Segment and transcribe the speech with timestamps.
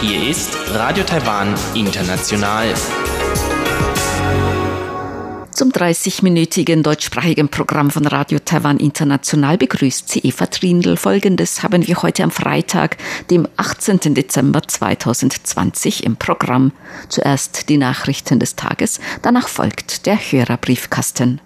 [0.00, 2.72] Hier ist Radio Taiwan International.
[5.50, 10.96] Zum 30-minütigen deutschsprachigen Programm von Radio Taiwan International begrüßt sie Eva Trindl.
[10.96, 12.96] Folgendes haben wir heute am Freitag,
[13.30, 14.14] dem 18.
[14.14, 16.72] Dezember 2020 im Programm.
[17.10, 21.42] Zuerst die Nachrichten des Tages, danach folgt der Hörerbriefkasten.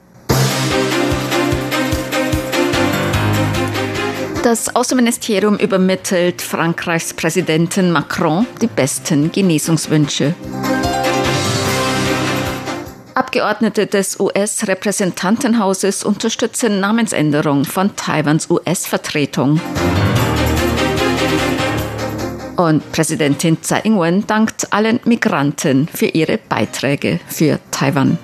[4.46, 10.36] Das Außenministerium übermittelt Frankreichs Präsidenten Macron die besten Genesungswünsche.
[13.14, 19.60] Abgeordnete des US-Repräsentantenhauses unterstützen Namensänderung von Taiwans US-Vertretung.
[22.56, 28.16] Und Präsidentin Tsai Ing-wen dankt allen Migranten für ihre Beiträge für Taiwan.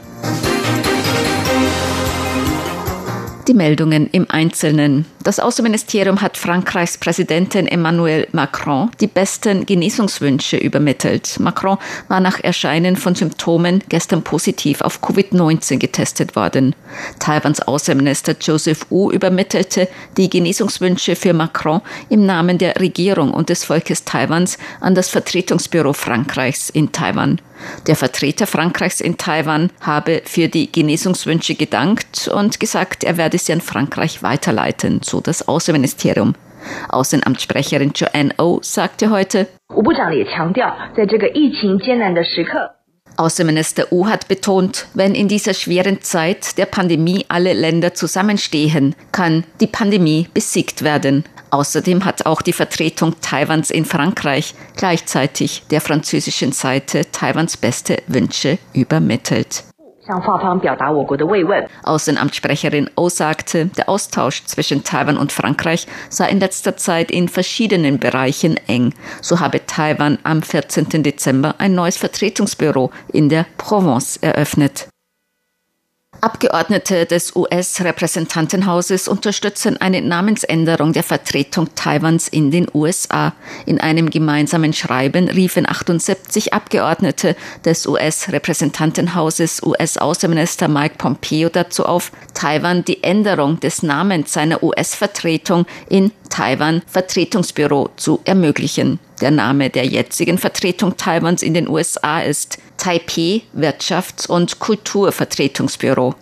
[3.48, 5.04] Die Meldungen im Einzelnen.
[5.24, 11.38] Das Außenministerium hat Frankreichs Präsidentin Emmanuel Macron die besten Genesungswünsche übermittelt.
[11.38, 16.74] Macron war nach Erscheinen von Symptomen gestern positiv auf Covid-19 getestet worden.
[17.20, 23.64] Taiwans Außenminister Joseph Wu übermittelte die Genesungswünsche für Macron im Namen der Regierung und des
[23.64, 27.40] Volkes Taiwans an das Vertretungsbüro Frankreichs in Taiwan.
[27.86, 33.52] Der Vertreter Frankreichs in Taiwan habe für die Genesungswünsche gedankt und gesagt, er werde sie
[33.52, 36.34] an Frankreich weiterleiten, so das Außenministerium.
[36.88, 39.46] Außenamtssprecherin Joanne O sagte heute,
[43.18, 49.44] Außenminister U hat betont, wenn in dieser schweren Zeit der Pandemie alle Länder zusammenstehen, kann
[49.60, 51.24] die Pandemie besiegt werden.
[51.50, 58.58] Außerdem hat auch die Vertretung Taiwans in Frankreich gleichzeitig der französischen Seite Taiwans beste Wünsche
[58.72, 59.64] übermittelt.
[61.84, 68.00] Außenamtssprecherin O sagte, der Austausch zwischen Taiwan und Frankreich sei in letzter Zeit in verschiedenen
[68.00, 68.94] Bereichen eng.
[69.20, 71.04] So habe Taiwan am 14.
[71.04, 74.88] Dezember ein neues Vertretungsbüro in der Provence eröffnet.
[76.22, 83.32] Abgeordnete des US-Repräsentantenhauses unterstützen eine Namensänderung der Vertretung Taiwans in den USA.
[83.66, 87.34] In einem gemeinsamen Schreiben riefen 78 Abgeordnete
[87.64, 96.12] des US-Repräsentantenhauses US-Außenminister Mike Pompeo dazu auf, Taiwan die Änderung des Namens seiner US-Vertretung in
[96.30, 99.00] Taiwan Vertretungsbüro zu ermöglichen.
[99.22, 106.16] Der Name der jetzigen Vertretung Taiwans in den USA ist Taipei Wirtschafts- und Kulturvertretungsbüro.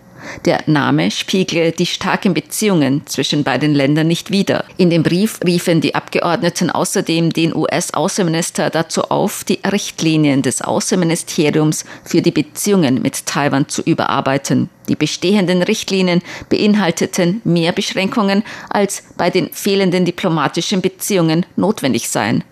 [0.44, 4.66] Der Name spiegelt die starken Beziehungen zwischen beiden Ländern nicht wider.
[4.77, 11.87] In dem Brief riefen die Abgeordneten außerdem den US-Außenminister dazu auf, die Richtlinien des Außenministeriums
[12.05, 14.69] für die Beziehungen mit Taiwan zu überarbeiten.
[14.91, 22.44] Die bestehenden Richtlinien beinhalteten mehr Beschränkungen, als bei den fehlenden diplomatischen Beziehungen notwendig seien.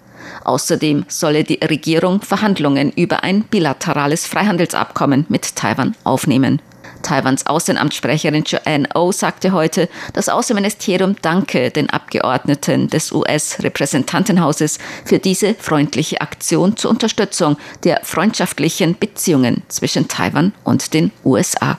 [0.49, 6.63] Außerdem solle die Regierung Verhandlungen über ein bilaterales Freihandelsabkommen mit Taiwan aufnehmen.
[7.03, 15.53] Taiwans Außenamtssprecherin Joanne O sagte heute, das Außenministerium danke den Abgeordneten des US-Repräsentantenhauses für diese
[15.53, 21.77] freundliche Aktion zur Unterstützung der freundschaftlichen Beziehungen zwischen Taiwan und den USA.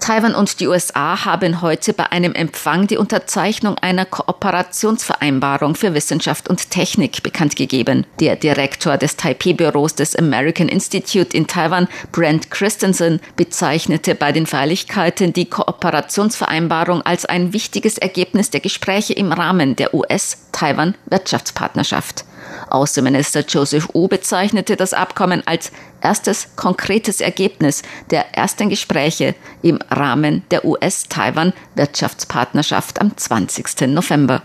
[0.00, 6.48] Taiwan und die USA haben heute bei einem Empfang die Unterzeichnung einer Kooperationsvereinbarung für Wissenschaft
[6.48, 8.06] und Technik bekannt gegeben.
[8.20, 15.32] Der Direktor des Taipei-Büros des American Institute in Taiwan, Brent Christensen, bezeichnete bei den Feierlichkeiten
[15.32, 22.24] die Kooperationsvereinbarung als ein wichtiges Ergebnis der Gespräche im Rahmen der US-Taiwan-Wirtschaftspartnerschaft.
[22.70, 25.70] Außenminister Joseph Wu bezeichnete das Abkommen als
[26.00, 33.82] erstes konkretes Ergebnis der ersten Gespräche im Rahmen der US-Taiwan-Wirtschaftspartnerschaft am 20.
[33.88, 34.42] November.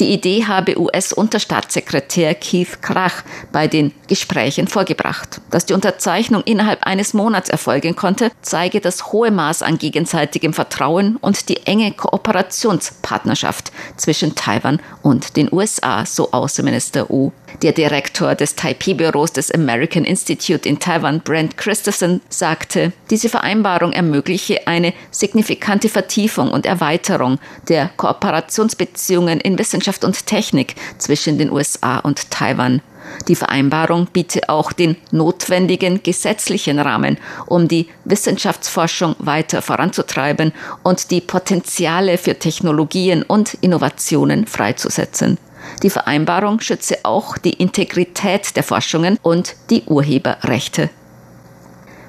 [0.00, 5.40] Die Idee habe US-Unterstaatssekretär Keith Krach bei den Gesprächen vorgebracht.
[5.50, 11.16] Dass die Unterzeichnung innerhalb eines Monats erfolgen konnte, zeige das hohe Maß an gegenseitigem Vertrauen
[11.16, 17.32] und die enge Kooperationspartnerschaft zwischen Taiwan und den USA, so Außenminister Wu.
[17.62, 24.66] Der Direktor des Taipei-Büros des American Institute in Taiwan, Brent Christensen, sagte, diese Vereinbarung ermögliche
[24.66, 27.38] eine signifikante Vertiefung und Erweiterung
[27.68, 32.82] der Kooperationsbeziehungen in Wissenschaft und Technik zwischen den USA und Taiwan.
[33.28, 37.16] Die Vereinbarung biete auch den notwendigen gesetzlichen Rahmen,
[37.46, 40.52] um die Wissenschaftsforschung weiter voranzutreiben
[40.82, 45.38] und die Potenziale für Technologien und Innovationen freizusetzen.
[45.82, 50.90] Die Vereinbarung schütze auch die Integrität der Forschungen und die Urheberrechte.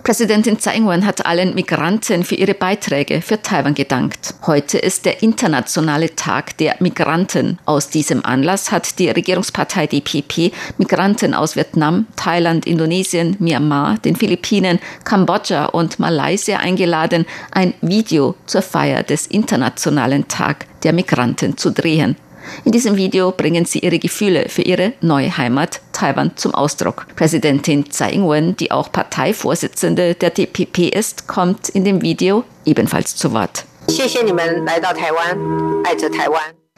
[0.06, 4.36] Präsidentin Tsai Ing-wen hat allen Migranten für ihre Beiträge für Taiwan gedankt.
[4.46, 7.58] Heute ist der internationale Tag der Migranten.
[7.66, 14.78] Aus diesem Anlass hat die Regierungspartei DPP Migranten aus Vietnam, Thailand, Indonesien, Myanmar, den Philippinen,
[15.06, 22.16] Kambodscha und Malaysia eingeladen, ein Video zur Feier des Internationalen Tag der Migranten zu drehen.
[22.64, 27.08] In diesem Video bringen sie ihre Gefühle für ihre neue Heimat Taiwan zum Ausdruck.
[27.16, 33.32] Präsidentin Tsai Ing-wen, die auch Parteivorsitzende der DPP ist, kommt in dem Video ebenfalls zu
[33.34, 33.66] Wort.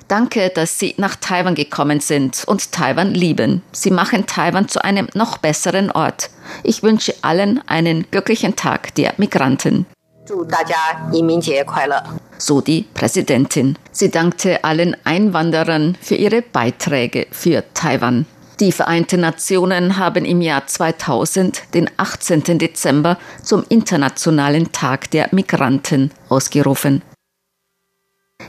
[0.08, 3.62] Danke, dass Sie nach Taiwan gekommen sind und Taiwan lieben.
[3.74, 6.30] Sie machen Taiwan zu einem noch besseren Ort.
[6.64, 9.86] Ich wünsche allen einen glücklichen Tag der Migranten.
[10.33, 10.75] 祝大家
[11.13, 12.03] 移民节快乐。
[12.39, 13.77] So die Präsidentin.
[13.93, 18.27] Sie dankte allen Einwanderern für ihre Beiträge für Taiwan.
[18.61, 22.59] Die Vereinten Nationen haben im Jahr 2000 den 18.
[22.59, 27.03] Dezember zum Internationalen Tag der Migranten ausgerufen.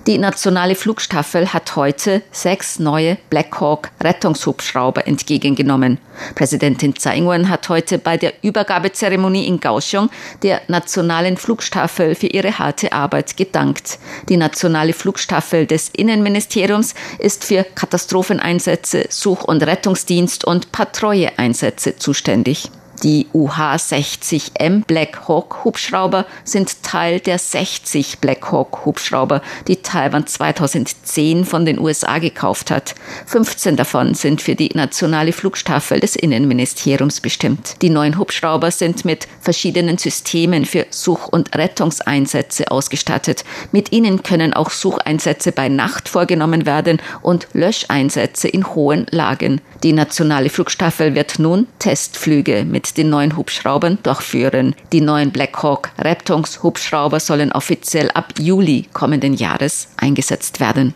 [0.08, 5.98] Die nationale Flugstaffel hat heute sechs neue Black Hawk Rettungshubschrauber entgegengenommen.
[6.34, 10.08] Präsidentin Tsai Ing-wen hat heute bei der Übergabezeremonie in Kaohsiung
[10.42, 13.98] der nationalen Flugstaffel für ihre harte Arbeit gedankt.
[14.30, 22.70] Die nationale Flugstaffel des Innenministeriums ist für Katastropheneinsätze, Such- und Rettungsdienst und Patrouilleeinsätze zuständig.
[23.02, 31.44] Die UH-60M Black Hawk Hubschrauber sind Teil der 60 Black Hawk Hubschrauber, die Taiwan 2010
[31.44, 32.96] von den USA gekauft hat.
[33.26, 37.76] 15 davon sind für die nationale Flugstaffel des Innenministeriums bestimmt.
[37.82, 43.44] Die neuen Hubschrauber sind mit verschiedenen Systemen für Such- und Rettungseinsätze ausgestattet.
[43.70, 49.60] Mit ihnen können auch Sucheinsätze bei Nacht vorgenommen werden und Löscheinsätze in hohen Lagen.
[49.82, 54.74] Die nationale Flugstaffel wird nun Testflüge mit den neuen Hubschraubern durchführen.
[54.92, 60.94] Die neuen Black Hawk Rettungshubschrauber sollen offiziell ab Juli kommenden Jahres eingesetzt werden.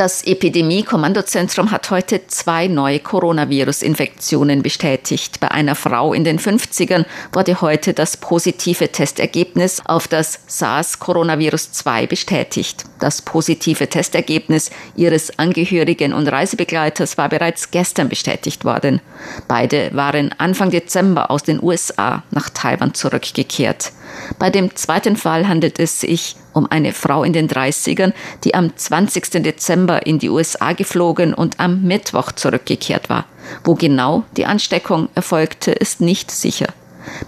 [0.00, 5.40] Das Epidemie-Kommandozentrum hat heute zwei neue Coronavirus-Infektionen bestätigt.
[5.40, 7.04] Bei einer Frau in den 50ern
[7.34, 12.86] wurde heute das positive Testergebnis auf das SARS-Coronavirus 2 bestätigt.
[12.98, 19.02] Das positive Testergebnis ihres Angehörigen und Reisebegleiters war bereits gestern bestätigt worden.
[19.48, 23.92] Beide waren Anfang Dezember aus den USA nach Taiwan zurückgekehrt.
[24.38, 28.12] Bei dem zweiten Fall handelt es sich um eine Frau in den 30ern,
[28.44, 29.42] die am 20.
[29.42, 33.26] Dezember in die USA geflogen und am Mittwoch zurückgekehrt war.
[33.64, 36.68] Wo genau die Ansteckung erfolgte, ist nicht sicher.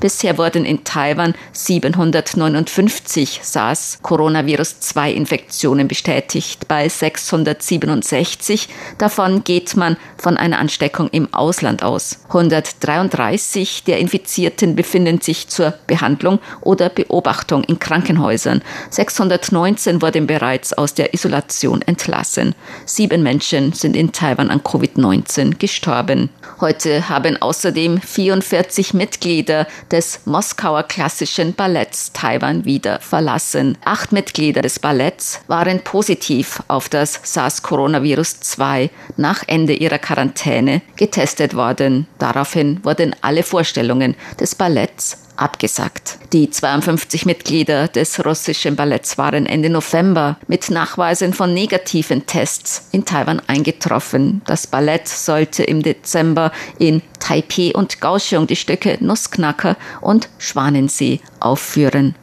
[0.01, 6.69] Bisher wurden in Taiwan 759 SARS-Coronavirus-2-Infektionen bestätigt.
[6.69, 12.21] Bei 667 davon geht man von einer Ansteckung im Ausland aus.
[12.29, 18.63] 133 der Infizierten befinden sich zur Behandlung oder Beobachtung in Krankenhäusern.
[18.91, 22.55] 619 wurden bereits aus der Isolation entlassen.
[22.85, 26.31] Sieben Menschen sind in Taiwan an Covid-19 gestorben.
[26.61, 33.79] Heute haben außerdem 44 Mitglieder des Moskauer klassischen Balletts Taiwan wieder verlassen.
[33.85, 42.07] Acht Mitglieder des Balletts waren positiv auf das SARS-Coronavirus-2 nach Ende ihrer Quarantäne getestet worden.
[42.19, 46.19] Daraufhin wurden alle Vorstellungen des Balletts abgesagt.
[46.33, 53.05] Die 52 Mitglieder des russischen Balletts waren Ende November mit Nachweisen von negativen Tests in
[53.05, 54.43] Taiwan eingetroffen.
[54.47, 62.15] Das Ballett sollte im Dezember in Taipei und Kaohsiung die Stücke Nussknacker und Schwanensee aufführen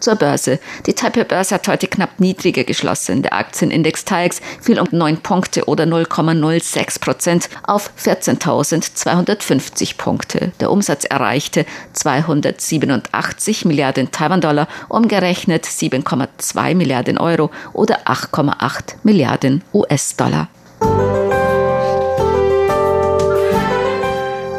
[0.00, 0.58] zur Börse.
[0.86, 3.22] Die Taipei-Börse hat heute knapp niedriger geschlossen.
[3.22, 10.52] Der Aktienindex TAIX fiel um 9 Punkte oder 0,06 Prozent auf 14.250 Punkte.
[10.60, 20.48] Der Umsatz erreichte 287 Milliarden Taiwan-Dollar, umgerechnet 7,2 Milliarden Euro oder 8,8 Milliarden US-Dollar.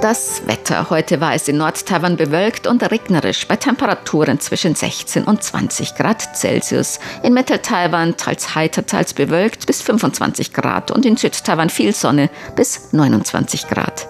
[0.02, 0.90] Das Wetter.
[0.90, 6.36] Heute war es in Nord-Taiwan bewölkt und regnerisch bei Temperaturen zwischen 16 und 20 Grad
[6.36, 7.00] Celsius.
[7.22, 12.92] In Mittel-Taiwan teils heiter, teils bewölkt bis 25 Grad und in Süd-Taiwan viel Sonne bis
[12.94, 14.08] 29 Grad.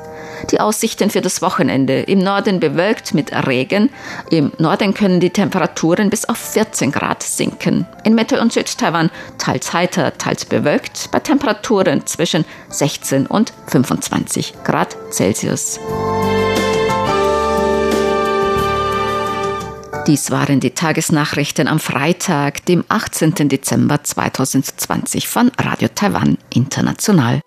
[0.49, 2.01] Die Aussichten für das Wochenende.
[2.01, 3.89] Im Norden bewölkt mit Regen.
[4.29, 7.85] Im Norden können die Temperaturen bis auf 14 Grad sinken.
[8.03, 14.97] In Mittel- und Südtaiwan teils heiter, teils bewölkt bei Temperaturen zwischen 16 und 25 Grad
[15.11, 15.79] Celsius.
[20.07, 23.49] Dies waren die Tagesnachrichten am Freitag, dem 18.
[23.49, 27.41] Dezember 2020 von Radio Taiwan International.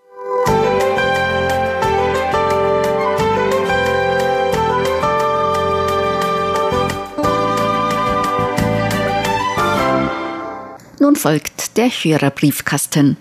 [11.04, 13.18] Nun folgt der Hörerbriefkasten.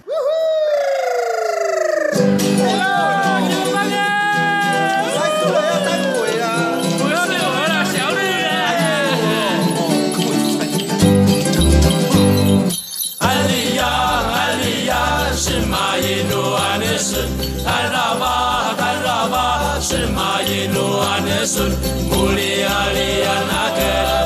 [22.09, 24.22] Muli ali anake,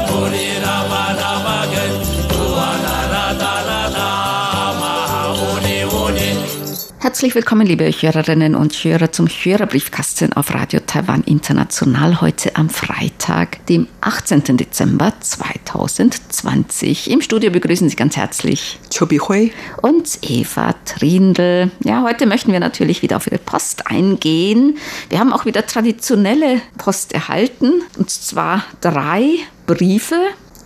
[7.00, 13.64] Herzlich willkommen, liebe Hörerinnen und Hörer, zum Hörerbriefkasten auf Radio Taiwan International heute am Freitag,
[13.68, 14.58] dem 18.
[14.58, 17.12] Dezember 2020.
[17.12, 19.52] Im Studio begrüßen Sie ganz herzlich Chobi Hui
[19.84, 21.70] und Eva Trindl.
[21.84, 24.80] Ja, heute möchten wir natürlich wieder auf Ihre Post eingehen.
[25.10, 29.36] Wir haben auch wieder traditionelle Post erhalten, und zwar drei
[29.68, 30.16] Briefe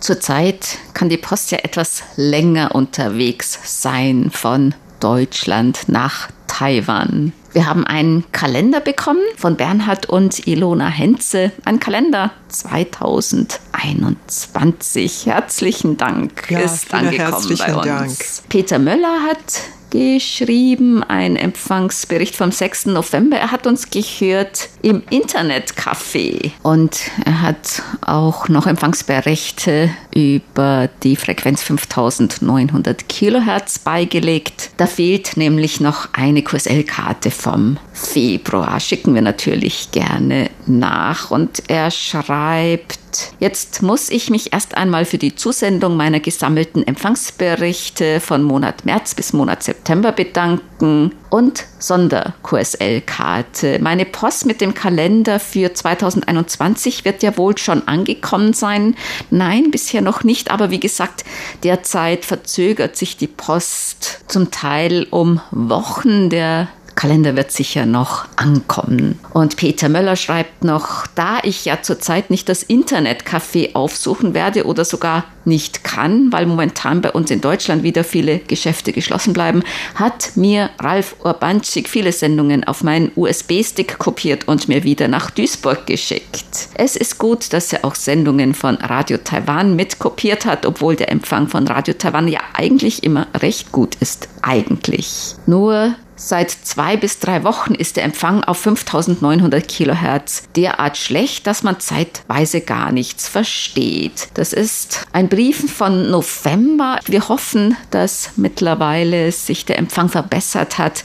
[0.02, 7.32] Zurzeit kann die Post ja etwas länger unterwegs sein von Deutschland nach Taiwan.
[7.52, 11.50] Wir haben einen Kalender bekommen von Bernhard und Ilona Henze.
[11.64, 15.26] Ein Kalender 2021.
[15.26, 17.84] Herzlichen Dank ja, ist angekommen bei uns.
[17.84, 18.12] Dank.
[18.48, 19.62] Peter Möller hat
[19.92, 22.86] geschrieben, ein Empfangsbericht vom 6.
[22.86, 23.36] November.
[23.36, 31.62] Er hat uns gehört im Internetcafé und er hat auch noch Empfangsberichte über die Frequenz
[31.62, 34.70] 5900 Kilohertz beigelegt.
[34.78, 38.80] Da fehlt nämlich noch eine QSL-Karte vom Februar.
[38.80, 42.98] Schicken wir natürlich gerne nach und er schreibt,
[43.38, 49.14] Jetzt muss ich mich erst einmal für die Zusendung meiner gesammelten Empfangsberichte von Monat März
[49.14, 53.78] bis Monat September bedanken und Sonder-QSL-Karte.
[53.80, 58.94] Meine Post mit dem Kalender für 2021 wird ja wohl schon angekommen sein.
[59.30, 61.24] Nein, bisher noch nicht, aber wie gesagt,
[61.62, 66.30] derzeit verzögert sich die Post zum Teil um Wochen.
[66.30, 69.18] Der Kalender wird sicher noch ankommen.
[69.32, 74.84] Und Peter Möller schreibt noch, da ich ja zurzeit nicht das Internetcafé aufsuchen werde oder
[74.84, 79.62] sogar nicht kann, weil momentan bei uns in Deutschland wieder viele Geschäfte geschlossen bleiben,
[79.94, 85.86] hat mir Ralf Urbanschik viele Sendungen auf meinen USB-Stick kopiert und mir wieder nach Duisburg
[85.86, 86.68] geschickt.
[86.74, 91.48] Es ist gut, dass er auch Sendungen von Radio Taiwan mitkopiert hat, obwohl der Empfang
[91.48, 94.28] von Radio Taiwan ja eigentlich immer recht gut ist.
[94.42, 95.34] Eigentlich.
[95.46, 95.94] Nur
[96.24, 101.80] Seit zwei bis drei Wochen ist der Empfang auf 5900 Kilohertz derart schlecht, dass man
[101.80, 104.28] zeitweise gar nichts versteht.
[104.34, 107.00] Das ist ein Brief von November.
[107.06, 111.02] Wir hoffen, dass mittlerweile sich der Empfang verbessert hat,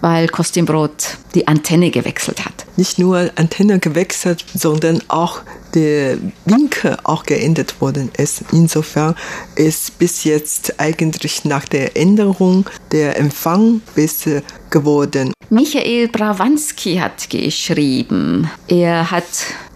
[0.00, 2.66] weil Kostümbrot die Antenne gewechselt hat.
[2.76, 5.42] Nicht nur Antenne gewechselt, sondern auch
[5.76, 6.16] der
[6.46, 8.42] Winkel auch geändert worden ist.
[8.50, 9.14] Insofern
[9.54, 15.32] ist bis jetzt eigentlich nach der Änderung der Empfang besser geworden.
[15.50, 18.50] Michael Brawanski hat geschrieben.
[18.66, 19.24] Er hat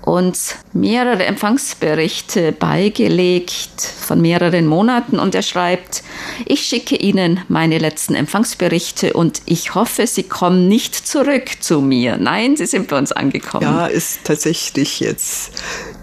[0.03, 6.03] uns mehrere Empfangsberichte beigelegt von mehreren Monaten und er schreibt,
[6.47, 12.17] ich schicke Ihnen meine letzten Empfangsberichte und ich hoffe, Sie kommen nicht zurück zu mir.
[12.17, 13.65] Nein, Sie sind bei uns angekommen.
[13.65, 15.53] Ja, ist tatsächlich jetzt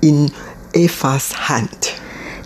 [0.01, 0.31] in
[0.73, 1.93] Evas Hand.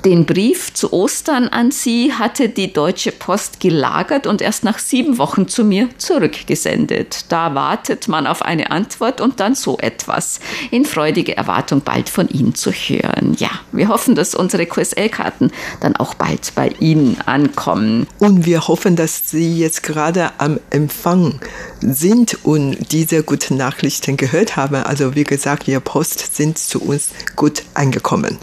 [0.04, 5.20] Den Brief zu Ostern an sie hatte die Deutsche Post gelagert und erst nach sieben
[5.20, 7.26] Wochen zu mir zurückgesendet.
[7.30, 10.40] Da wartet man auf eine Antwort und dann so etwas.
[10.72, 13.36] In freudiger Erwartung, bald von Ihnen zu hören.
[13.38, 18.08] Ja, wir hoffen, dass unsere QSL-Karten dann auch bald bei Ihnen ankommen.
[18.18, 21.40] Und wir hoffen, dass Sie jetzt gerade am Empfang
[21.80, 24.78] sind und diese guten Nachrichten gehört haben.
[24.78, 28.40] Also wie gesagt, Ihr Post sind zu uns gut angekommen.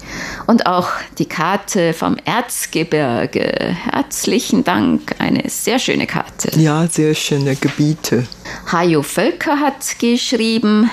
[0.47, 3.75] Und auch die Karte vom Erzgebirge.
[3.91, 5.15] Herzlichen Dank.
[5.19, 6.51] Eine sehr schöne Karte.
[6.61, 8.27] Ja, sehr schöne Gebiete.
[8.71, 10.91] Hajo Völker hat geschrieben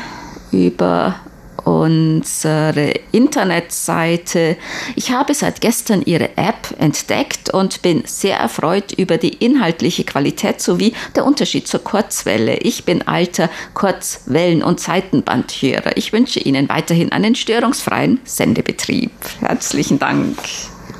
[0.53, 1.19] über
[1.63, 4.57] unsere Internetseite.
[4.95, 10.61] Ich habe seit gestern Ihre App entdeckt und bin sehr erfreut über die inhaltliche Qualität
[10.61, 12.57] sowie der Unterschied zur Kurzwelle.
[12.57, 15.97] Ich bin alter Kurzwellen- und Seitenbandhörer.
[15.97, 19.11] Ich wünsche Ihnen weiterhin einen störungsfreien Sendebetrieb.
[19.39, 20.37] Herzlichen Dank.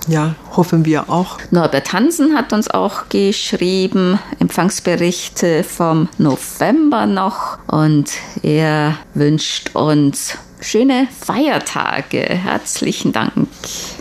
[0.08, 1.40] Ja, hoffen wir auch.
[1.52, 8.12] Norbert Hansen hat uns auch geschrieben, Empfangsberichte vom November noch und
[8.44, 12.22] er wünscht uns schöne Feiertage.
[12.22, 13.48] Herzlichen Dank.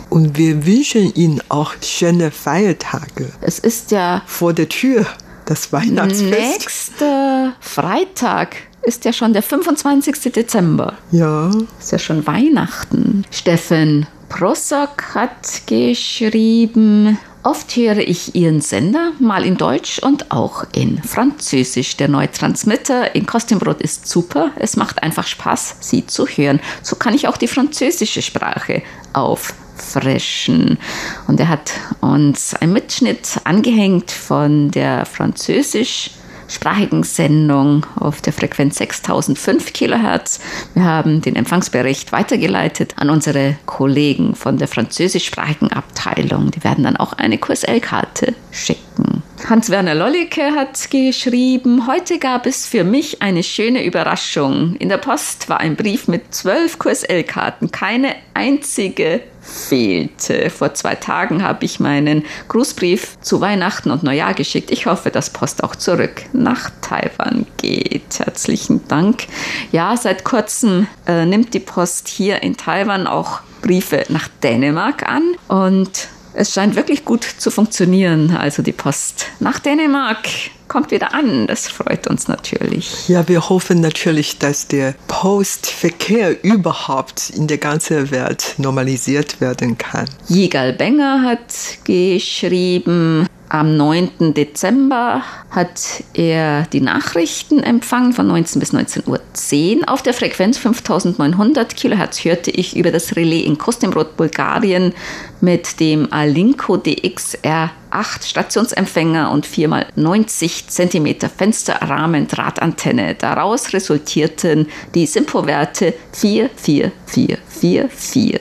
[0.09, 3.31] Und wir wünschen Ihnen auch schöne Feiertage.
[3.41, 5.05] Es ist ja vor der Tür
[5.45, 6.31] das Weihnachtsfest.
[6.31, 10.31] Nächster Freitag ist ja schon der 25.
[10.31, 10.93] Dezember.
[11.11, 11.51] Ja.
[11.79, 13.25] Ist ja schon Weihnachten.
[13.31, 20.97] Steffen Prosok hat geschrieben, Oft höre ich Ihren Sender, mal in Deutsch und auch in
[21.03, 21.95] Französisch.
[21.95, 24.49] Der neue Transmitter in Kostümbrot ist super.
[24.55, 26.59] Es macht einfach Spaß, Sie zu hören.
[26.81, 28.81] So kann ich auch die französische Sprache
[29.13, 30.79] auffrischen.
[31.27, 36.09] Und er hat uns einen Mitschnitt angehängt von der französisch
[36.47, 40.39] sprachigen Sendung auf der Frequenz 6005 Kilohertz.
[40.73, 46.51] Wir haben den Empfangsbericht weitergeleitet an unsere Kollegen von der französischsprachigen Abteilung.
[46.51, 49.23] Die werden dann auch eine QSL-Karte schicken.
[49.49, 54.75] Hans-Werner Lollicke hat geschrieben, heute gab es für mich eine schöne Überraschung.
[54.77, 60.49] In der Post war ein Brief mit zwölf QSL-Karten, keine einzige fehlte.
[60.49, 64.71] Vor zwei Tagen habe ich meinen Grußbrief zu Weihnachten und Neujahr geschickt.
[64.71, 68.19] Ich hoffe, dass Post auch zurück nach Taiwan geht.
[68.19, 69.27] Herzlichen Dank.
[69.71, 75.23] Ja, seit kurzem äh, nimmt die Post hier in Taiwan auch Briefe nach Dänemark an
[75.47, 78.35] und es scheint wirklich gut zu funktionieren.
[78.35, 80.27] Also die Post nach Dänemark
[80.67, 81.47] kommt wieder an.
[81.47, 83.07] Das freut uns natürlich.
[83.07, 90.05] Ja, wir hoffen natürlich, dass der Postverkehr überhaupt in der ganzen Welt normalisiert werden kann.
[90.27, 91.53] Jigal Benger hat
[91.83, 94.33] geschrieben, am 9.
[94.33, 99.89] Dezember hat er die Nachrichten empfangen von 19 bis 19.10 Uhr.
[99.89, 104.93] Auf der Frequenz 5900 Kilohertz hörte ich über das Relais in Kostimrod, Bulgarien
[105.41, 113.15] mit dem Alinko DXR 8 Stationsempfänger und 4x90 cm Fensterrahmen Drahtantenne.
[113.15, 118.39] Daraus resultierten die Simpo-Werte 44444.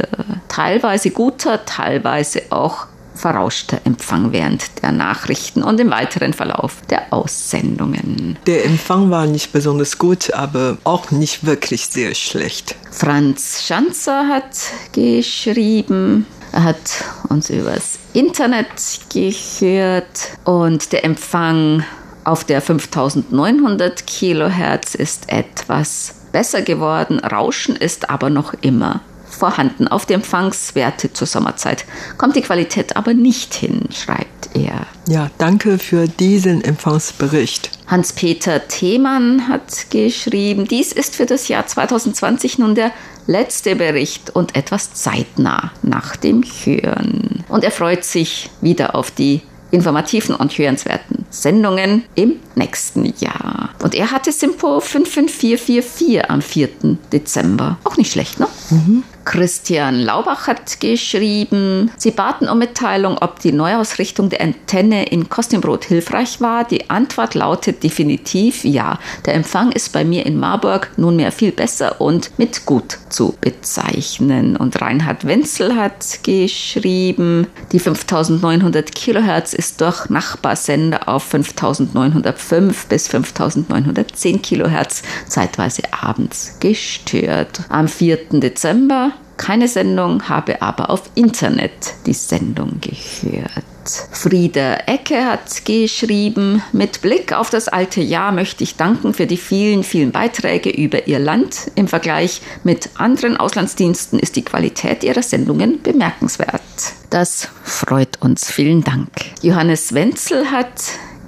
[0.48, 8.38] Teilweise guter, teilweise auch verrauschter Empfang während der Nachrichten und im weiteren Verlauf der Aussendungen.
[8.46, 12.76] Der Empfang war nicht besonders gut, aber auch nicht wirklich sehr schlecht.
[12.90, 14.56] Franz Schanzer hat
[14.92, 18.68] geschrieben, er hat uns übers Internet
[19.12, 21.84] gehört und der Empfang
[22.24, 27.18] auf der 5900 Kilohertz ist etwas besser geworden.
[27.18, 29.00] Rauschen ist aber noch immer
[29.34, 29.88] vorhanden.
[29.88, 31.84] Auf die Empfangswerte zur Sommerzeit
[32.16, 34.86] kommt die Qualität aber nicht hin, schreibt er.
[35.08, 37.70] Ja, danke für diesen Empfangsbericht.
[37.86, 42.92] Hans-Peter Themann hat geschrieben, dies ist für das Jahr 2020 nun der
[43.26, 47.44] letzte Bericht und etwas zeitnah nach dem Hören.
[47.48, 53.70] Und er freut sich wieder auf die informativen und hörenswerten Sendungen im nächsten Jahr.
[53.82, 56.68] Und er hatte Simpo 55444 am 4.
[57.12, 57.78] Dezember.
[57.84, 58.46] Auch nicht schlecht, ne?
[58.70, 59.02] Mhm.
[59.24, 65.84] Christian Laubach hat geschrieben, Sie baten um Mitteilung, ob die Neuausrichtung der Antenne in Kostimbrot
[65.84, 66.64] hilfreich war.
[66.64, 68.98] Die Antwort lautet definitiv ja.
[69.24, 74.56] Der Empfang ist bei mir in Marburg nunmehr viel besser und mit gut zu bezeichnen.
[74.56, 84.42] Und Reinhard Wenzel hat geschrieben, die 5900 Kilohertz ist durch Nachbarsender auf 5905 bis 5910
[84.42, 87.62] Kilohertz zeitweise abends gestört.
[87.68, 88.18] Am 4.
[88.40, 93.64] Dezember keine Sendung, habe aber auf Internet die Sendung gehört.
[94.12, 99.36] Frieda Ecke hat geschrieben, mit Blick auf das alte Jahr möchte ich danken für die
[99.36, 101.70] vielen, vielen Beiträge über Ihr Land.
[101.74, 106.62] Im Vergleich mit anderen Auslandsdiensten ist die Qualität Ihrer Sendungen bemerkenswert.
[107.10, 108.50] Das freut uns.
[108.50, 109.10] Vielen Dank.
[109.42, 110.82] Johannes Wenzel hat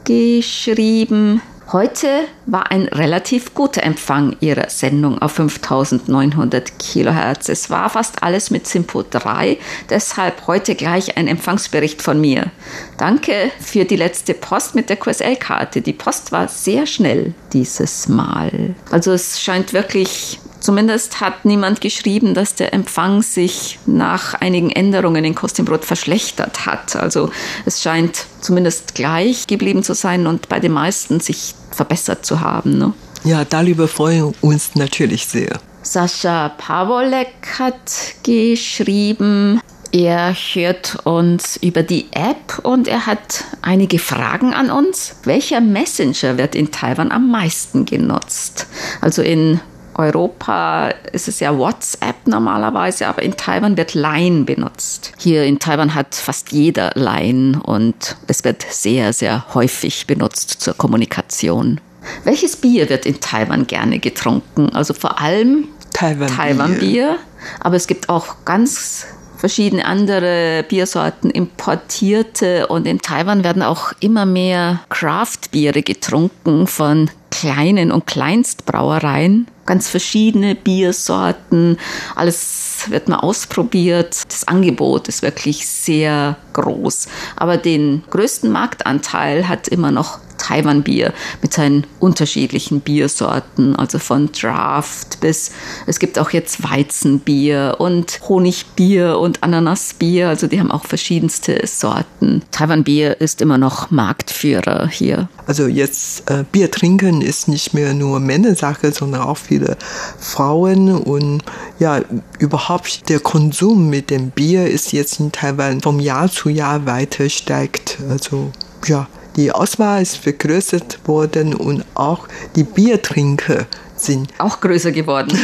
[0.04, 7.48] geschrieben, Heute war ein relativ guter Empfang Ihrer Sendung auf 5900 Kilohertz.
[7.48, 9.58] Es war fast alles mit Simpo 3,
[9.90, 12.52] deshalb heute gleich ein Empfangsbericht von mir.
[12.98, 15.80] Danke für die letzte Post mit der QSL-Karte.
[15.80, 18.76] Die Post war sehr schnell dieses Mal.
[18.92, 25.24] Also es scheint wirklich Zumindest hat niemand geschrieben, dass der Empfang sich nach einigen Änderungen
[25.24, 26.96] in Kostümbrot verschlechtert hat.
[26.96, 27.30] Also
[27.64, 32.78] es scheint zumindest gleich geblieben zu sein und bei den meisten sich verbessert zu haben.
[32.78, 32.92] Ne?
[33.22, 35.56] Ja, darüber freuen wir uns natürlich sehr.
[35.82, 37.92] Sascha Pawolek hat
[38.24, 39.60] geschrieben,
[39.92, 45.14] er hört uns über die App und er hat einige Fragen an uns.
[45.22, 48.66] Welcher Messenger wird in Taiwan am meisten genutzt?
[49.00, 49.60] Also in
[49.96, 55.12] Europa ist es ja WhatsApp normalerweise, aber in Taiwan wird Line benutzt.
[55.18, 60.74] Hier in Taiwan hat fast jeder Line und es wird sehr, sehr häufig benutzt zur
[60.74, 61.80] Kommunikation.
[62.24, 64.70] Welches Bier wird in Taiwan gerne getrunken?
[64.74, 67.06] Also vor allem Taiwan-Bier.
[67.06, 67.18] Taiwan
[67.60, 69.06] aber es gibt auch ganz
[69.36, 77.92] verschiedene andere Biersorten importierte und in Taiwan werden auch immer mehr Craft-Biere getrunken von kleinen
[77.92, 79.46] und Kleinstbrauereien.
[79.66, 81.76] Ganz verschiedene Biersorten,
[82.14, 84.22] alles wird man ausprobiert.
[84.28, 87.08] Das Angebot ist wirklich sehr groß.
[87.34, 95.20] Aber den größten Marktanteil hat immer noch Taiwan-Bier mit seinen unterschiedlichen Biersorten, also von Draft
[95.20, 95.50] bis
[95.86, 102.42] es gibt auch jetzt Weizenbier und Honigbier und Ananasbier, also die haben auch verschiedenste Sorten.
[102.50, 105.28] Taiwan-Bier ist immer noch Marktführer hier.
[105.46, 109.76] Also jetzt äh, Bier trinken ist nicht mehr nur Männersache, sondern auch viele
[110.18, 111.42] Frauen und
[111.78, 112.00] ja,
[112.38, 117.28] überhaupt der Konsum mit dem Bier ist jetzt in Taiwan vom Jahr zu Jahr weiter
[117.28, 117.98] steigt.
[118.08, 118.52] Also
[118.86, 125.36] ja, die Auswahl ist vergrößert worden und auch die Biertrinker sind auch größer geworden.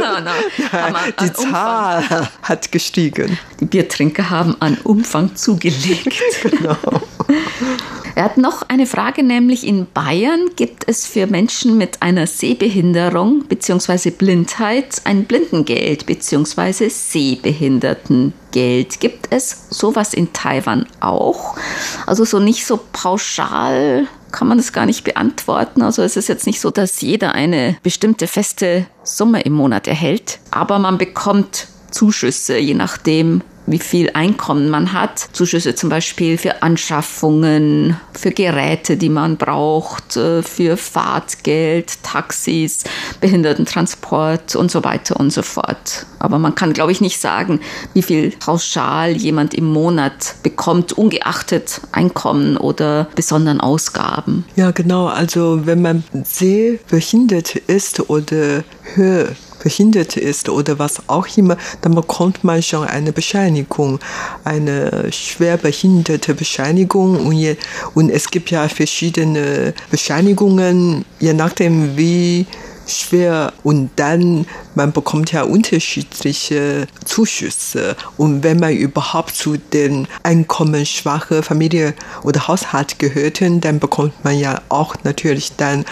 [0.00, 3.38] ja, die Zahl hat gestiegen.
[3.60, 6.14] Die Biertrinker haben an Umfang zugelegt.
[6.42, 6.76] genau.
[8.14, 13.44] Er hat noch eine Frage, nämlich in Bayern gibt es für Menschen mit einer Sehbehinderung
[13.48, 14.10] bzw.
[14.10, 16.88] Blindheit ein Blindengeld bzw.
[16.88, 19.00] Sehbehindertengeld.
[19.00, 21.56] Gibt es sowas in Taiwan auch?
[22.06, 25.82] Also so nicht so pauschal kann man das gar nicht beantworten.
[25.82, 30.38] Also es ist jetzt nicht so, dass jeder eine bestimmte feste Summe im Monat erhält,
[30.50, 35.28] aber man bekommt Zuschüsse, je nachdem, wie viel Einkommen man hat.
[35.32, 42.84] Zuschüsse zum Beispiel für Anschaffungen, für Geräte, die man braucht, äh, für Fahrtgeld, Taxis,
[43.20, 46.06] Behindertentransport und so weiter und so fort.
[46.18, 47.60] Aber man kann, glaube ich, nicht sagen,
[47.94, 54.44] wie viel pauschal jemand im Monat bekommt, ungeachtet Einkommen oder besonderen Ausgaben.
[54.56, 55.06] Ja, genau.
[55.06, 59.28] Also wenn man sehr behindert ist oder höher
[59.62, 63.98] behindert ist oder was auch immer, dann bekommt man schon eine Bescheinigung,
[64.44, 67.26] eine schwer behinderte Bescheinigung.
[67.26, 67.56] Und, je,
[67.94, 72.46] und es gibt ja verschiedene Bescheinigungen, je nachdem wie
[72.86, 73.52] schwer.
[73.62, 77.96] Und dann man bekommt ja unterschiedliche Zuschüsse.
[78.16, 84.60] Und wenn man überhaupt zu den einkommensschwachen Familie oder Haushalt gehörten, dann bekommt man ja
[84.68, 85.84] auch natürlich dann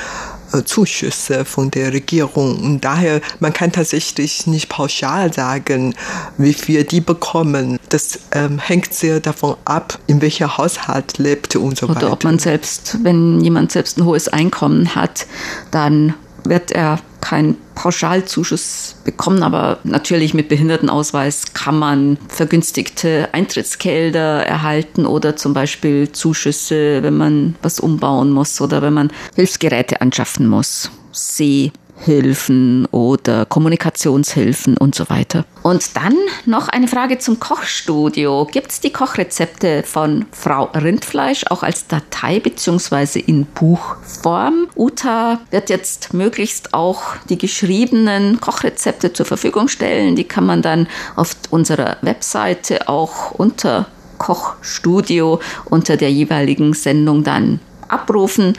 [0.64, 2.62] Zuschüsse von der Regierung.
[2.62, 5.94] Und daher, man kann tatsächlich nicht pauschal sagen,
[6.38, 7.78] wie viel die bekommen.
[7.88, 12.06] Das ähm, hängt sehr davon ab, in welcher Haushalt lebt und so Oder weiter.
[12.06, 15.26] Oder ob man selbst, wenn jemand selbst ein hohes Einkommen hat,
[15.70, 25.06] dann wird er keinen Pauschalzuschuss bekommen, aber natürlich mit Behindertenausweis kann man vergünstigte Eintrittsgelder erhalten
[25.06, 30.90] oder zum Beispiel Zuschüsse, wenn man was umbauen muss oder wenn man Hilfsgeräte anschaffen muss.
[31.12, 35.44] See Hilfen oder Kommunikationshilfen und so weiter.
[35.62, 38.48] Und dann noch eine Frage zum Kochstudio.
[38.50, 43.20] Gibt es die Kochrezepte von Frau Rindfleisch auch als Datei bzw.
[43.20, 44.68] in Buchform?
[44.76, 50.16] Uta wird jetzt möglichst auch die geschriebenen Kochrezepte zur Verfügung stellen.
[50.16, 53.86] Die kann man dann auf unserer Webseite auch unter
[54.20, 57.58] Kochstudio unter der jeweiligen Sendung dann
[57.88, 58.54] abrufen.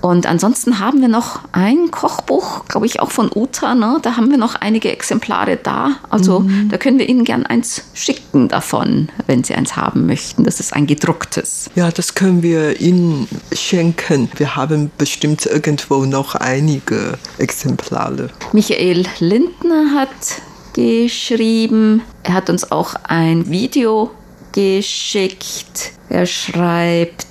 [0.00, 3.74] Und ansonsten haben wir noch ein Kochbuch, glaube ich, auch von Uta.
[3.74, 3.98] Ne?
[4.02, 5.92] Da haben wir noch einige Exemplare da.
[6.08, 6.68] Also mhm.
[6.70, 10.44] da können wir Ihnen gern eins schicken davon, wenn Sie eins haben möchten.
[10.44, 11.70] Das ist ein gedrucktes.
[11.74, 14.30] Ja, das können wir Ihnen schenken.
[14.36, 18.30] Wir haben bestimmt irgendwo noch einige Exemplare.
[18.52, 20.08] Michael Lindner hat
[20.72, 22.02] geschrieben.
[22.22, 24.10] Er hat uns auch ein Video
[24.52, 25.92] geschickt.
[26.08, 27.26] Er schreibt,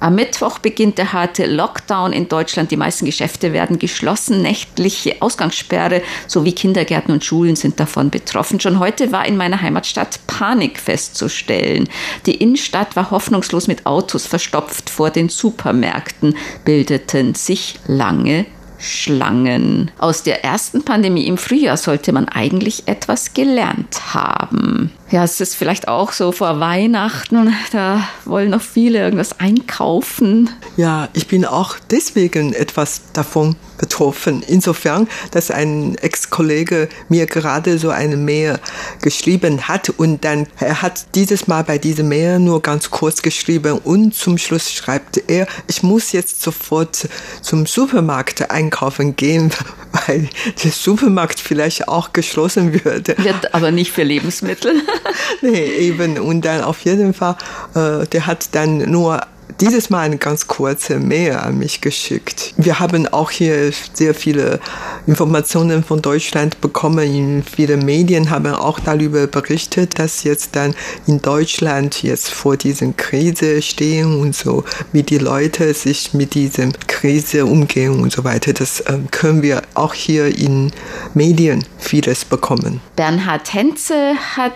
[0.00, 2.70] am Mittwoch beginnt der harte Lockdown in Deutschland.
[2.70, 4.42] Die meisten Geschäfte werden geschlossen.
[4.42, 8.60] Nächtliche Ausgangssperre sowie Kindergärten und Schulen sind davon betroffen.
[8.60, 11.88] Schon heute war in meiner Heimatstadt Panik festzustellen.
[12.26, 14.90] Die Innenstadt war hoffnungslos mit Autos verstopft.
[14.90, 18.46] Vor den Supermärkten bildeten sich lange
[18.78, 19.90] Schlangen.
[19.98, 24.92] Aus der ersten Pandemie im Frühjahr sollte man eigentlich etwas gelernt haben.
[25.10, 30.50] Ja, es ist vielleicht auch so vor Weihnachten, da wollen noch viele irgendwas einkaufen.
[30.76, 34.42] Ja, ich bin auch deswegen etwas davon betroffen.
[34.46, 38.58] Insofern, dass ein Ex-Kollege mir gerade so eine Mail
[39.00, 43.78] geschrieben hat und dann, er hat dieses Mal bei diesem Mail nur ganz kurz geschrieben
[43.78, 47.08] und zum Schluss schreibt er, ich muss jetzt sofort
[47.40, 49.50] zum Supermarkt einkaufen gehen,
[50.06, 50.28] weil
[50.62, 53.16] der Supermarkt vielleicht auch geschlossen würde.
[53.18, 54.82] Wird aber nicht für Lebensmittel.
[55.42, 56.18] nee, eben.
[56.18, 57.36] Und dann auf jeden Fall,
[57.74, 59.20] äh, der hat dann nur
[59.60, 62.54] dieses Mal eine ganz kurze Mail an mich geschickt.
[62.56, 64.60] Wir haben auch hier sehr viele
[65.06, 67.42] Informationen von Deutschland bekommen.
[67.42, 70.74] Viele Medien haben auch darüber berichtet, dass jetzt dann
[71.06, 76.68] in Deutschland jetzt vor diesen Krise stehen und so, wie die Leute sich mit dieser
[76.86, 78.52] Krise umgehen und so weiter.
[78.52, 80.72] Das äh, können wir auch hier in
[81.14, 82.80] Medien vieles bekommen.
[82.96, 84.54] Bernhard Henze hat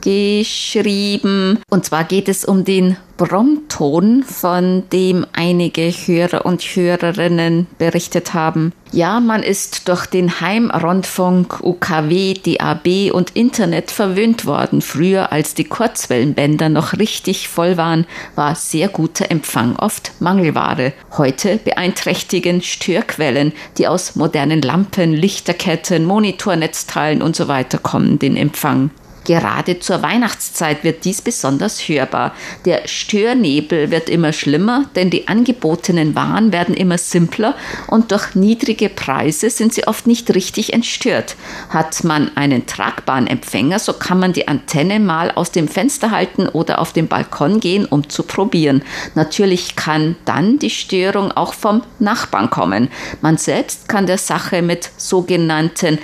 [0.00, 1.58] geschrieben.
[1.70, 8.72] Und zwar geht es um den Bromton, von dem einige Hörer und Hörerinnen berichtet haben.
[8.92, 14.80] Ja, man ist durch den Heimrundfunk, UKW, DAB und Internet verwöhnt worden.
[14.80, 20.94] Früher, als die Kurzwellenbänder noch richtig voll waren, war sehr guter Empfang oft Mangelware.
[21.18, 27.46] Heute beeinträchtigen Störquellen, die aus modernen Lampen, Lichterketten, Monitornetzteilen und so
[27.82, 28.90] kommen, den Empfang.
[29.24, 32.34] Gerade zur Weihnachtszeit wird dies besonders hörbar.
[32.64, 37.54] Der Störnebel wird immer schlimmer, denn die angebotenen Waren werden immer simpler
[37.86, 41.36] und durch niedrige Preise sind sie oft nicht richtig entstört.
[41.68, 46.48] Hat man einen tragbaren Empfänger, so kann man die Antenne mal aus dem Fenster halten
[46.48, 48.82] oder auf den Balkon gehen, um zu probieren.
[49.14, 52.88] Natürlich kann dann die Störung auch vom Nachbarn kommen.
[53.20, 55.98] Man selbst kann der Sache mit sogenannten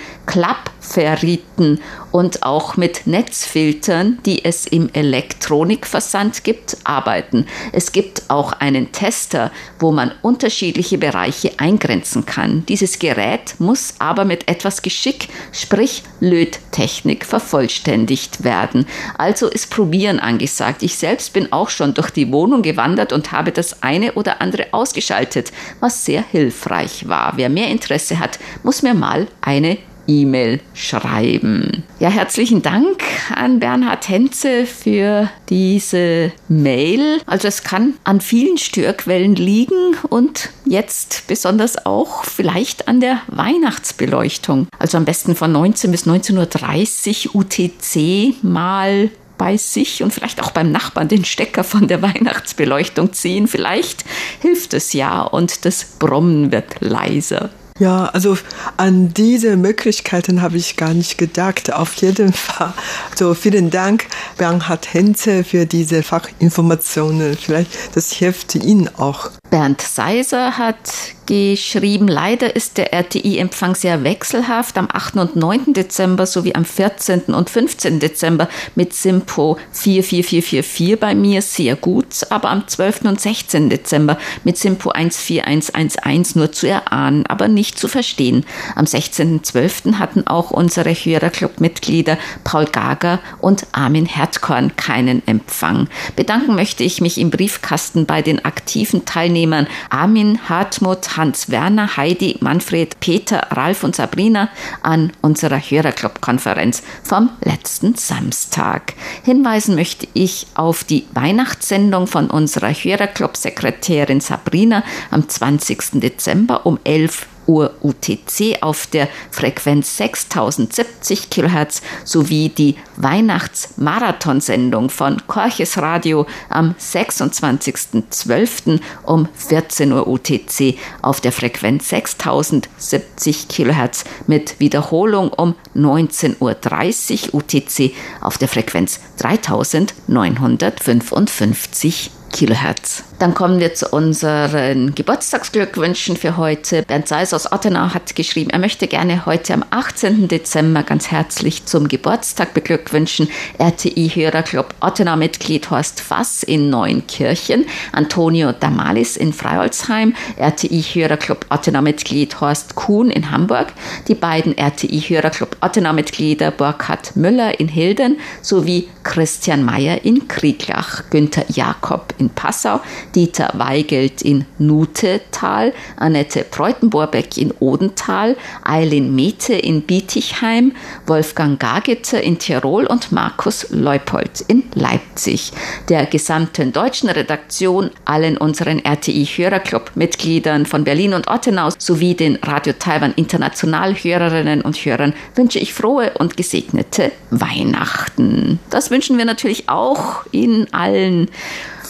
[0.87, 7.45] Klappverrieten und auch mit Netzfiltern, die es im Elektronikversand gibt, arbeiten.
[7.73, 12.65] Es gibt auch einen Tester, wo man unterschiedliche Bereiche eingrenzen kann.
[12.67, 18.85] Dieses Gerät muss aber mit etwas Geschick, sprich Löttechnik, vervollständigt werden.
[19.17, 20.81] Also ist Probieren angesagt.
[20.81, 24.67] Ich selbst bin auch schon durch die Wohnung gewandert und habe das eine oder andere
[24.71, 27.33] ausgeschaltet, was sehr hilfreich war.
[27.35, 31.83] Wer mehr Interesse hat, muss mir mal eine E-Mail schreiben.
[31.99, 33.03] Ja, herzlichen Dank
[33.35, 37.21] an Bernhard Henze für diese Mail.
[37.25, 44.67] Also es kann an vielen Störquellen liegen und jetzt besonders auch vielleicht an der Weihnachtsbeleuchtung.
[44.79, 50.51] Also am besten von 19 bis 19.30 Uhr UTC mal bei sich und vielleicht auch
[50.51, 53.47] beim Nachbarn den Stecker von der Weihnachtsbeleuchtung ziehen.
[53.47, 54.03] Vielleicht
[54.41, 57.49] hilft es ja und das Brummen wird leiser.
[57.79, 58.37] Ja, also
[58.77, 61.71] an diese Möglichkeiten habe ich gar nicht gedacht.
[61.71, 62.73] Auf jeden Fall.
[63.15, 67.37] So, vielen Dank, Bernhard Henze, für diese Fachinformationen.
[67.37, 69.29] Vielleicht das hilft Ihnen auch.
[69.49, 75.17] Bernd Seiser hat geschrieben, leider ist der RTI-Empfang sehr wechselhaft am 8.
[75.17, 75.73] und 9.
[75.73, 77.23] Dezember sowie am 14.
[77.33, 77.99] und 15.
[77.99, 83.01] Dezember mit Simpo 44444 bei mir sehr gut, aber am 12.
[83.03, 83.69] und 16.
[83.69, 88.45] Dezember mit Simpo 14111 nur zu erahnen, aber nicht zu verstehen.
[88.75, 89.95] Am 16.12.
[89.95, 95.89] hatten auch unsere Hörerclub-Mitglieder Paul Gager und Armin Hertkorn keinen Empfang.
[96.15, 102.37] Bedanken möchte ich mich im Briefkasten bei den aktiven Teilnehmern Teilnehmern Armin, Hartmut, Hans-Werner, Heidi,
[102.41, 104.49] Manfred, Peter, Ralf und Sabrina
[104.81, 108.93] an unserer Hörerclub-Konferenz vom letzten Samstag.
[109.23, 116.01] Hinweisen möchte ich auf die Weihnachtssendung von unserer Hörerclub-Sekretärin Sabrina am 20.
[116.01, 125.21] Dezember um 11 Uhr Uhr UTC auf der Frequenz 6070 kHz sowie die Weihnachtsmarathonsendung von
[125.27, 128.79] Korches Radio am 26.12.
[129.03, 137.93] um 14 Uhr UTC auf der Frequenz 6070 kHz mit Wiederholung um 19.30 Uhr UTC
[138.21, 143.03] auf der Frequenz 3955 Kilohertz.
[143.19, 146.83] Dann kommen wir zu unseren Geburtstagsglückwünschen für heute.
[146.83, 150.27] Bernd Seis aus Ottenau hat geschrieben, er möchte gerne heute am 18.
[150.27, 153.27] Dezember ganz herzlich zum Geburtstag beglückwünschen.
[153.57, 163.31] RTI-Hörerclub Ottenau-Mitglied Horst Fass in Neunkirchen, Antonio Damalis in Freiholzheim, RTI-Hörerclub Ottenau-Mitglied Horst Kuhn in
[163.31, 163.73] Hamburg,
[164.07, 172.13] die beiden RTI-Hörerclub Ottenau-Mitglieder Burkhard Müller in Hilden sowie Christian Mayer in Krieglach, Günther Jakob
[172.19, 172.81] in Passau,
[173.15, 180.73] Dieter Weigelt in Nutetal, Annette Preutenborbeck in Odental, Eileen Mete in Bietigheim,
[181.05, 185.51] Wolfgang Gageter in Tirol und Markus Leupold in Leipzig.
[185.89, 193.13] Der gesamten deutschen Redaktion, allen unseren RTI-Hörerclub-Mitgliedern von Berlin und Ottenau sowie den Radio Taiwan
[193.15, 198.59] International Hörerinnen und Hörern wünsche ich frohe und gesegnete Weihnachten.
[198.69, 201.29] Das wünschen wir natürlich auch Ihnen allen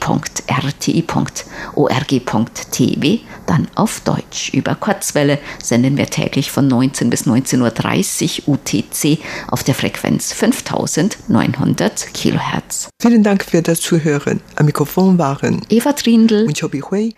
[3.46, 4.50] dann auf Deutsch.
[4.54, 11.83] Über Kurzwelle senden wir täglich von 19 bis 19.30 Uhr UTC auf der Frequenz 5900
[12.14, 12.90] Kilohertz.
[13.02, 14.42] Vielen Dank für das Zuhören.
[14.56, 17.14] Am Mikrofon waren Eva Trindl und Chobi Hui.